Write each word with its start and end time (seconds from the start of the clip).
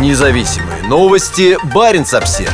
Независимые 0.00 0.82
новости. 0.88 1.56
Барин 1.72 2.02
обсерва 2.02 2.50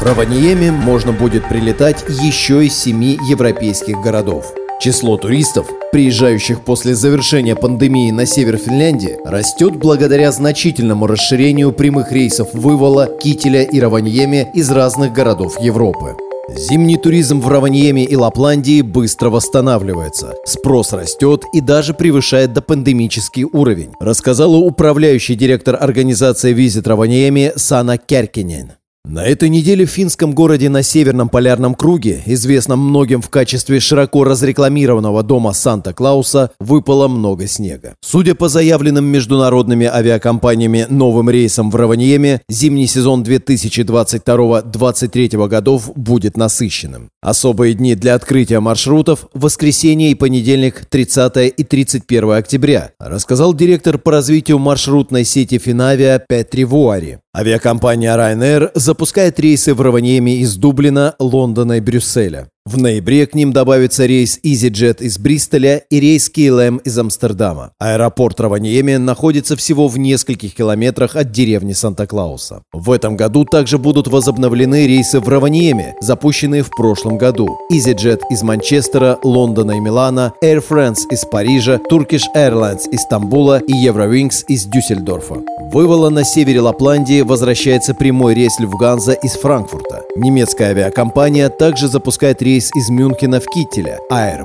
В 0.00 0.02
Раваньеме 0.02 0.72
можно 0.72 1.12
будет 1.12 1.48
прилетать 1.48 2.04
еще 2.08 2.66
из 2.66 2.76
семи 2.76 3.16
европейских 3.28 4.00
городов. 4.00 4.52
Число 4.80 5.16
туристов, 5.16 5.68
приезжающих 5.92 6.62
после 6.62 6.96
завершения 6.96 7.54
пандемии 7.54 8.10
на 8.10 8.26
север 8.26 8.56
Финляндии, 8.56 9.18
растет 9.24 9.76
благодаря 9.76 10.32
значительному 10.32 11.06
расширению 11.06 11.72
прямых 11.72 12.10
рейсов 12.10 12.52
Вывола, 12.54 13.06
Кителя 13.06 13.62
и 13.62 13.78
Раваньеме 13.78 14.50
из 14.52 14.68
разных 14.72 15.12
городов 15.12 15.60
Европы. 15.60 16.16
Зимний 16.48 16.98
туризм 16.98 17.40
в 17.40 17.48
Раваньеме 17.48 18.04
и 18.04 18.16
Лапландии 18.16 18.82
быстро 18.82 19.30
восстанавливается. 19.30 20.34
Спрос 20.44 20.92
растет 20.92 21.44
и 21.54 21.60
даже 21.60 21.94
превышает 21.94 22.52
допандемический 22.52 23.44
уровень, 23.44 23.92
рассказала 23.98 24.56
управляющий 24.56 25.36
директор 25.36 25.76
организации 25.80 26.52
«Визит 26.52 26.86
Раваньеме» 26.86 27.54
Сана 27.56 27.96
Кяркинен. 27.96 28.72
На 29.06 29.26
этой 29.26 29.50
неделе 29.50 29.84
в 29.84 29.90
финском 29.90 30.32
городе 30.32 30.70
на 30.70 30.82
Северном 30.82 31.28
полярном 31.28 31.74
круге, 31.74 32.22
известном 32.24 32.80
многим 32.80 33.20
в 33.20 33.28
качестве 33.28 33.78
широко 33.78 34.24
разрекламированного 34.24 35.22
дома 35.22 35.52
Санта-Клауса, 35.52 36.52
выпало 36.58 37.06
много 37.06 37.46
снега. 37.46 37.96
Судя 38.00 38.34
по 38.34 38.48
заявленным 38.48 39.04
международными 39.04 39.84
авиакомпаниями 39.84 40.86
новым 40.88 41.28
рейсам 41.28 41.70
в 41.70 41.76
Раваньеме, 41.76 42.40
зимний 42.48 42.86
сезон 42.86 43.22
2022-2023 43.24 45.48
годов 45.48 45.92
будет 45.94 46.38
насыщенным. 46.38 47.10
Особые 47.20 47.74
дни 47.74 47.96
для 47.96 48.14
открытия 48.14 48.60
маршрутов– 48.60 49.28
воскресенье 49.34 50.12
и 50.12 50.14
понедельник 50.14 50.86
30 50.86 51.52
и 51.54 51.62
31 51.62 52.32
октября, 52.32 52.92
рассказал 52.98 53.52
директор 53.52 53.98
по 53.98 54.12
развитию 54.12 54.58
маршрутной 54.58 55.26
сети 55.26 55.58
Финавиа 55.58 56.22
Петри 56.26 56.64
Вуари. 56.64 57.18
Авиакомпания 57.36 58.16
Ryanair 58.16 58.70
запускает 58.94 59.40
рейсы 59.40 59.74
в 59.74 59.80
Раваньеме 59.80 60.36
из 60.36 60.54
Дублина, 60.54 61.16
Лондона 61.18 61.78
и 61.78 61.80
Брюсселя. 61.80 62.46
В 62.64 62.78
ноябре 62.78 63.26
к 63.26 63.34
ним 63.34 63.52
добавится 63.52 64.06
рейс 64.06 64.38
EasyJet 64.42 65.02
из 65.02 65.18
Бристоля 65.18 65.82
и 65.90 65.98
рейс 66.00 66.30
KLM 66.34 66.80
из 66.82 66.96
Амстердама. 66.96 67.72
Аэропорт 67.78 68.40
Раваньеме 68.40 68.98
находится 68.98 69.56
всего 69.56 69.88
в 69.88 69.98
нескольких 69.98 70.54
километрах 70.54 71.16
от 71.16 71.32
деревни 71.32 71.72
Санта-Клауса. 71.72 72.62
В 72.72 72.92
этом 72.92 73.16
году 73.16 73.44
также 73.44 73.78
будут 73.78 74.06
возобновлены 74.06 74.86
рейсы 74.86 75.18
в 75.18 75.28
Раваньеме, 75.28 75.96
запущенные 76.00 76.62
в 76.62 76.70
прошлом 76.70 77.18
году. 77.18 77.48
EasyJet 77.72 78.20
из 78.30 78.42
Манчестера, 78.42 79.18
Лондона 79.24 79.72
и 79.72 79.80
Милана, 79.80 80.32
Air 80.42 80.64
France 80.66 81.00
из 81.10 81.24
Парижа, 81.24 81.80
Turkish 81.90 82.26
Airlines 82.34 82.88
из 82.92 83.00
Стамбула 83.00 83.58
и 83.58 83.72
Eurowings 83.72 84.44
из 84.48 84.64
Дюссельдорфа. 84.64 85.42
Вывола 85.74 86.08
на 86.08 86.22
севере 86.22 86.60
Лапландии 86.60 87.22
возвращается 87.22 87.94
прямой 87.94 88.34
рейс 88.34 88.60
Люфганза 88.60 89.10
из 89.10 89.32
Франкфурта. 89.32 90.02
Немецкая 90.14 90.66
авиакомпания 90.66 91.48
также 91.48 91.88
запускает 91.88 92.40
рейс 92.40 92.70
из 92.76 92.90
Мюнхена 92.90 93.40
в 93.40 93.46
Киттеля, 93.46 93.98
а 94.08 94.28
Air 94.28 94.44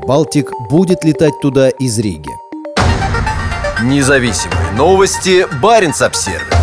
будет 0.72 1.04
летать 1.04 1.40
туда 1.40 1.70
из 1.70 2.00
Риги. 2.00 2.32
Независимые 3.84 4.72
новости. 4.76 5.46
Барин 5.62 5.94
обсервис 6.02 6.59